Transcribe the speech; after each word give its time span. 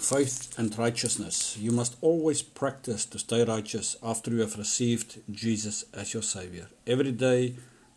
faith 0.00 0.58
and 0.58 0.76
righteousness. 0.78 1.56
You 1.58 1.72
must 1.72 1.96
always 2.00 2.42
practice 2.42 3.06
to 3.06 3.18
stay 3.18 3.44
righteous 3.44 3.96
after 4.02 4.30
you 4.30 4.40
have 4.40 4.58
received 4.58 5.20
Jesus 5.30 5.84
as 5.92 6.12
your 6.12 6.22
Savior. 6.22 6.68
Every 6.86 7.12
day 7.12 7.54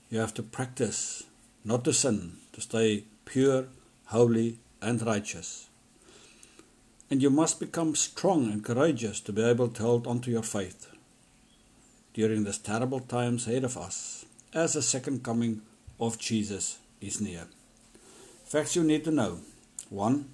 you 0.09 0.20
have 0.20 0.33
to 0.35 0.43
practice 0.43 1.23
not 1.63 1.83
to 1.83 1.93
sin, 1.93 2.38
to 2.54 2.62
stay 2.62 3.04
pure, 3.25 3.65
holy, 4.05 4.59
and 4.81 5.01
righteous. 5.05 5.70
And 7.12 7.21
you 7.21 7.30
must 7.30 7.59
become 7.59 7.95
strong 7.95 8.52
and 8.52 8.63
courageous 8.63 9.20
to 9.21 9.34
be 9.34 9.43
able 9.43 9.68
to 9.70 9.84
hold 9.84 10.07
on 10.07 10.20
to 10.21 10.31
your 10.31 10.43
faith 10.43 10.88
during 12.13 12.43
these 12.43 12.57
terrible 12.57 13.00
times 13.00 13.47
ahead 13.47 13.63
of 13.63 13.77
us, 13.77 14.25
as 14.54 14.73
the 14.73 14.81
second 14.81 15.23
coming 15.23 15.61
of 16.00 16.18
Jesus 16.18 16.79
is 17.02 17.21
near. 17.21 17.47
Facts 18.45 18.75
you 18.75 18.84
need 18.84 19.04
to 19.04 19.11
know. 19.11 19.39
1 19.89 20.25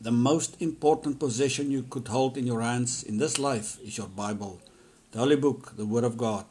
the 0.00 0.12
most 0.12 0.60
important 0.62 1.18
possession 1.18 1.72
you 1.72 1.82
could 1.82 2.06
hold 2.06 2.36
in 2.36 2.46
your 2.46 2.60
hands 2.60 3.02
in 3.02 3.18
this 3.18 3.38
life 3.38 3.78
is 3.80 3.98
your 3.98 4.06
Bible, 4.06 4.60
the 5.10 5.18
Holy 5.18 5.34
Book, 5.34 5.76
the 5.76 5.86
Word 5.86 6.04
of 6.04 6.16
God. 6.16 6.44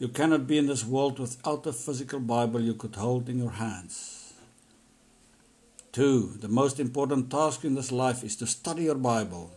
You 0.00 0.08
cannot 0.08 0.48
be 0.48 0.58
in 0.58 0.66
this 0.66 0.84
world 0.84 1.20
without 1.20 1.64
a 1.66 1.72
physical 1.72 2.18
Bible 2.18 2.60
you 2.60 2.74
could 2.74 2.96
hold 2.96 3.28
in 3.28 3.38
your 3.38 3.52
hands. 3.52 4.34
Two, 5.92 6.32
the 6.40 6.48
most 6.48 6.80
important 6.80 7.30
task 7.30 7.64
in 7.64 7.76
this 7.76 7.92
life 7.92 8.24
is 8.24 8.34
to 8.36 8.46
study 8.48 8.84
your 8.84 8.96
Bible 8.96 9.52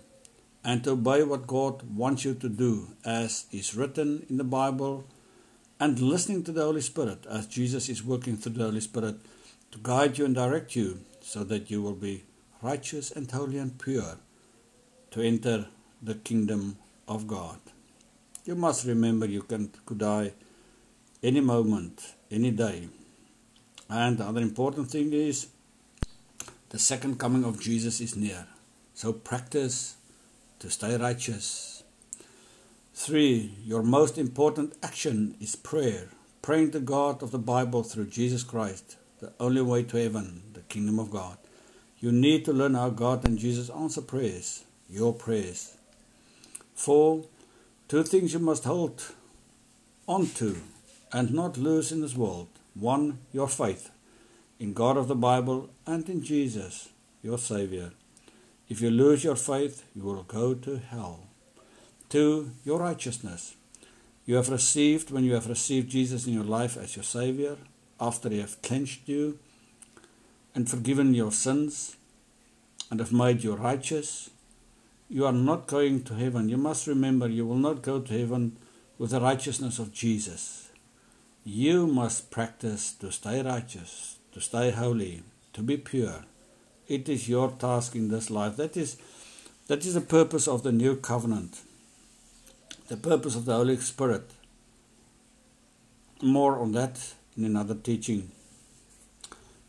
and 0.64 0.84
to 0.84 0.92
obey 0.92 1.24
what 1.24 1.48
God 1.48 1.82
wants 1.96 2.26
you 2.26 2.36
to 2.36 2.50
do 2.50 2.90
as 3.04 3.46
is 3.52 3.74
written 3.74 4.26
in 4.30 4.38
the 4.38 4.44
Bible 4.44 5.08
and 5.80 6.00
listening 6.00 6.44
to 6.44 6.52
the 6.52 6.64
Holy 6.64 6.82
Spirit 6.82 7.26
as 7.28 7.48
Jesus 7.48 7.90
is 7.90 8.04
working 8.04 8.38
through 8.38 8.54
the 8.54 8.66
Holy 8.66 8.82
Spirit 8.82 9.16
to 9.72 9.80
guide 9.82 10.18
you 10.18 10.26
and 10.26 10.36
direct 10.36 10.76
you 10.76 11.00
so 11.22 11.44
that 11.44 11.72
you 11.72 11.82
will 11.82 11.96
be 11.96 12.24
righteous 12.66 13.12
and 13.12 13.30
holy 13.32 13.58
and 13.58 13.78
pure 13.78 14.18
to 15.12 15.22
enter 15.22 15.68
the 16.02 16.16
kingdom 16.16 16.78
of 17.08 17.28
God. 17.28 17.60
You 18.46 18.56
must 18.56 18.86
remember 18.86 19.26
you 19.26 19.44
can 19.44 19.72
could 19.86 20.00
die 20.00 20.34
any 21.24 21.42
moment, 21.42 22.14
any 22.30 22.52
day. 22.52 22.90
And 23.90 24.18
the 24.18 24.26
other 24.26 24.42
important 24.42 24.90
thing 24.90 25.14
is 25.14 25.48
the 26.70 26.80
second 26.80 27.20
coming 27.20 27.44
of 27.46 27.62
Jesus 27.62 28.02
is 28.02 28.16
near. 28.16 28.48
So 28.94 29.14
practice 29.14 29.96
to 30.60 30.70
stay 30.70 30.98
righteous. 30.98 31.84
Three, 32.94 33.56
your 33.64 33.84
most 33.84 34.18
important 34.18 34.74
action 34.82 35.36
is 35.40 35.56
prayer. 35.56 36.10
Praying 36.42 36.72
to 36.72 36.80
God 36.80 37.22
of 37.22 37.32
the 37.32 37.46
Bible 37.54 37.84
through 37.84 38.08
Jesus 38.08 38.44
Christ, 38.44 38.98
the 39.20 39.34
only 39.40 39.62
way 39.62 39.84
to 39.84 39.98
heaven, 39.98 40.44
the 40.54 40.62
kingdom 40.62 41.00
of 41.00 41.12
God. 41.12 41.38
You 42.00 42.12
need 42.12 42.46
to 42.46 42.54
learn 42.54 42.76
how 42.76 42.90
God 42.90 43.26
and 43.26 43.38
Jesus 43.38 43.70
answer 43.70 44.02
prayers, 44.02 44.64
your 44.90 45.14
prayers. 45.14 45.78
Four, 46.76 47.26
two 47.88 48.04
things 48.04 48.34
you 48.34 48.40
must 48.40 48.66
hold 48.66 49.02
on 50.08 50.28
to 50.36 50.58
and 51.12 51.34
not 51.34 51.58
lose 51.58 51.92
in 51.92 52.02
this 52.02 52.16
world. 52.16 52.48
One, 52.74 53.20
your 53.32 53.48
faith 53.48 53.90
in 54.60 54.74
God 54.74 54.98
of 54.98 55.08
the 55.08 55.16
Bible 55.16 55.70
and 55.86 56.08
in 56.10 56.24
Jesus, 56.24 56.90
your 57.22 57.38
Savior. 57.38 57.92
If 58.70 58.82
you 58.82 58.90
lose 58.90 59.24
your 59.24 59.36
faith, 59.36 59.84
you 59.96 60.04
will 60.04 60.24
go 60.24 60.54
to 60.54 60.78
hell. 60.78 61.28
Two, 62.10 62.52
your 62.64 62.80
righteousness. 62.80 63.56
You 64.26 64.36
have 64.36 64.50
received, 64.50 65.12
when 65.12 65.24
you 65.24 65.34
have 65.34 65.48
received 65.48 65.90
Jesus 65.90 66.26
in 66.26 66.34
your 66.34 66.44
life 66.44 66.78
as 66.78 66.96
your 66.96 67.04
Savior, 67.04 67.58
after 68.00 68.30
He 68.30 68.40
have 68.40 68.62
cleansed 68.62 69.08
you 69.08 69.40
and 70.56 70.70
forgiven 70.70 71.14
your 71.14 71.34
sins 71.34 71.98
and 72.90 73.00
have 73.00 73.12
made 73.12 73.44
you 73.44 73.54
righteous, 73.54 74.30
you 75.10 75.26
are 75.26 75.34
not 75.34 75.68
going 75.68 76.04
to 76.04 76.16
heaven. 76.16 76.50
You 76.50 76.58
must 76.58 76.88
remember 76.88 77.28
you 77.28 77.46
will 77.46 77.58
not 77.58 77.84
go 77.84 78.00
to 78.00 78.18
heaven 78.18 78.58
with 78.98 79.12
the 79.12 79.22
righteousness 79.22 79.78
of 79.78 79.92
Jesus. 79.92 80.70
You 81.44 81.86
must 81.86 82.32
practice 82.32 82.94
to 82.94 83.12
stay 83.12 83.42
righteous, 83.44 84.18
to 84.32 84.42
stay 84.42 84.72
holy, 84.72 85.24
to 85.54 85.62
be 85.62 85.78
pure. 85.78 86.24
It 86.88 87.10
is 87.10 87.30
your 87.30 87.52
task 87.52 87.96
in 87.96 88.08
this 88.08 88.30
life. 88.32 88.56
That 88.56 88.78
is, 88.78 88.98
that 89.68 89.86
is 89.86 89.94
the 89.94 90.02
purpose 90.02 90.48
of 90.48 90.64
the 90.64 90.72
new 90.72 90.96
covenant, 90.96 91.62
the 92.88 92.98
purpose 92.98 93.36
of 93.36 93.46
the 93.46 93.56
Holy 93.56 93.78
Spirit. 93.78 94.32
More 96.22 96.58
on 96.60 96.72
that 96.72 97.14
in 97.38 97.44
another 97.44 97.76
teaching. 97.76 98.32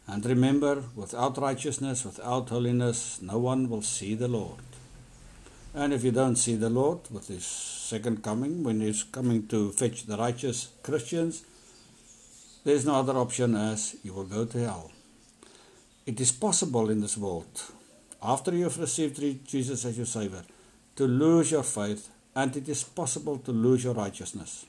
And 0.09 0.25
remember, 0.25 0.85
without 0.95 1.37
righteousness, 1.39 2.05
without 2.05 2.49
holiness, 2.49 3.21
no 3.21 3.39
one 3.39 3.69
will 3.69 3.83
see 3.83 4.15
the 4.15 4.29
Lord. 4.29 4.61
And 5.75 5.93
if 5.93 6.05
you 6.05 6.13
don't 6.13 6.37
see 6.37 6.55
the 6.55 6.71
Lord 6.71 7.01
with 7.11 7.29
his 7.29 7.45
second 7.45 8.23
coming, 8.23 8.63
when 8.63 8.81
he's 8.81 9.03
coming 9.03 9.47
to 9.49 9.73
fetch 9.73 10.07
the 10.07 10.17
righteous 10.17 10.69
Christians, 10.83 11.45
there's 12.65 12.87
no 12.87 12.95
other 12.95 13.17
option 13.17 13.55
as 13.55 13.97
you 14.03 14.13
will 14.15 14.25
go 14.25 14.45
to 14.45 14.59
hell. 14.59 14.93
It 16.07 16.21
is 16.21 16.33
possible 16.33 16.89
in 16.89 17.01
this 17.01 17.17
world, 17.17 17.63
after 18.23 18.55
you 18.55 18.65
have 18.65 18.79
received 18.79 19.47
Jesus 19.47 19.85
as 19.85 19.97
your 19.97 20.07
Savior, 20.07 20.45
to 20.95 21.07
lose 21.07 21.51
your 21.51 21.65
faith, 21.65 22.09
and 22.35 22.57
it 22.57 22.69
is 22.69 22.85
possible 22.85 23.39
to 23.39 23.53
lose 23.53 23.85
your 23.85 23.95
righteousness. 23.95 24.67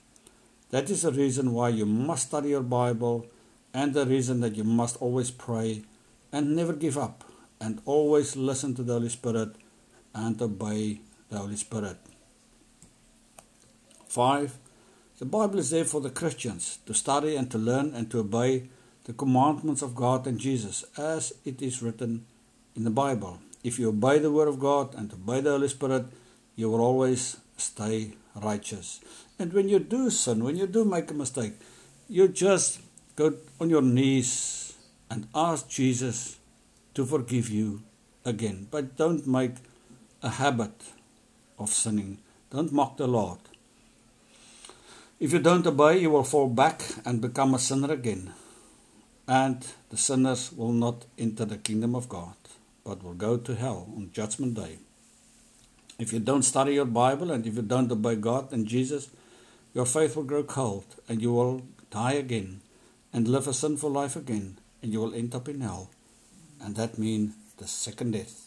That 0.72 0.90
is 0.90 1.04
the 1.04 1.12
reason 1.12 1.54
why 1.54 1.70
you 1.70 1.86
must 1.86 2.28
study 2.28 2.50
your 2.50 2.64
Bible 2.64 3.28
and 3.78 3.94
the 3.94 4.08
reason 4.08 4.40
that 4.40 4.56
you 4.56 4.64
must 4.64 4.98
always 5.00 5.30
pray 5.30 5.84
and 6.32 6.56
never 6.56 6.74
give 6.74 6.98
up 6.98 7.24
and 7.62 7.80
always 7.86 8.36
listen 8.36 8.74
to 8.74 8.82
the 8.82 8.94
Holy 8.94 9.10
Spirit 9.10 9.50
and 10.16 10.42
obey 10.42 11.00
the 11.30 11.38
Holy 11.38 11.56
Spirit. 11.56 11.98
5. 14.08 14.58
The 15.20 15.26
Bible 15.26 15.60
is 15.60 15.70
there 15.70 15.86
for 15.86 16.02
the 16.02 16.10
Christians 16.10 16.80
to 16.88 16.96
study 16.96 17.36
and 17.36 17.52
to 17.52 17.60
learn 17.60 17.94
and 17.94 18.10
to 18.10 18.22
obey 18.22 18.70
the 19.04 19.14
commandments 19.14 19.84
of 19.84 19.94
God 19.94 20.26
and 20.26 20.40
Jesus 20.40 20.84
as 20.98 21.34
it 21.46 21.62
is 21.62 21.84
written 21.84 22.26
in 22.76 22.84
the 22.84 22.90
Bible. 22.90 23.40
If 23.64 23.78
you 23.78 23.90
obey 23.90 24.18
the 24.18 24.32
Word 24.32 24.48
of 24.48 24.60
God 24.60 24.96
and 24.96 25.14
obey 25.14 25.42
the 25.42 25.52
Holy 25.52 25.68
Spirit, 25.68 26.06
you 26.56 26.72
will 26.72 26.82
always 26.82 27.38
stay 27.58 28.14
righteous. 28.36 29.02
And 29.38 29.54
when 29.54 29.70
you 29.70 29.78
do 29.78 30.10
sin, 30.10 30.44
when 30.44 30.58
you 30.58 30.66
do 30.66 30.84
make 30.84 31.12
a 31.12 31.14
mistake, 31.14 31.54
you 32.10 32.28
just 32.28 32.80
go 33.18 33.34
on 33.60 33.70
your 33.70 33.82
knees 33.82 34.78
and 35.10 35.28
ask 35.34 35.68
Jesus 35.68 36.38
to 36.94 37.06
forgive 37.06 37.50
you 37.50 37.82
again. 38.24 38.68
But 38.70 38.96
don't 38.96 39.26
make 39.26 39.56
a 40.22 40.30
habit 40.30 40.84
of 41.58 41.70
sinning. 41.70 42.20
Don't 42.52 42.72
mock 42.72 42.98
the 42.98 43.08
Lord. 43.08 43.40
If 45.20 45.34
you 45.34 45.40
don't 45.40 45.66
obey, 45.66 45.98
you 45.98 46.12
will 46.12 46.24
fall 46.24 46.48
back 46.48 46.84
and 47.06 47.20
become 47.20 47.56
a 47.56 47.60
sinner 47.60 47.92
again. 47.92 48.34
And 49.28 49.66
the 49.90 49.98
sinners 49.98 50.52
will 50.54 50.72
not 50.72 51.06
enter 51.18 51.44
the 51.44 51.58
kingdom 51.58 51.96
of 51.96 52.08
God, 52.08 52.36
but 52.86 53.04
will 53.04 53.16
go 53.16 53.38
to 53.38 53.56
hell 53.56 53.88
on 53.96 54.12
Judgment 54.14 54.54
Day. 54.54 54.78
If 55.98 56.14
you 56.14 56.20
don't 56.20 56.44
study 56.44 56.76
your 56.76 56.86
Bible 56.86 57.32
and 57.32 57.48
if 57.48 57.56
you 57.56 57.64
don't 57.64 57.92
obey 57.92 58.16
God 58.16 58.54
and 58.54 58.68
Jesus, 58.68 59.10
your 59.74 59.88
faith 59.88 60.16
will 60.16 60.24
grow 60.24 60.44
cold 60.44 60.86
and 61.10 61.20
you 61.20 61.34
will 61.34 61.64
die 61.90 62.14
again 62.14 62.62
and 63.14 63.28
live 63.28 63.48
a 63.48 63.54
sinful 63.54 63.90
life 63.90 64.16
again, 64.16 64.58
and 64.82 64.92
you 64.92 65.00
will 65.00 65.14
end 65.14 65.34
up 65.34 65.48
in 65.48 65.62
hell. 65.62 65.90
And 66.62 66.76
that 66.76 66.98
means 66.98 67.34
the 67.58 67.68
second 67.68 68.12
death. 68.12 68.47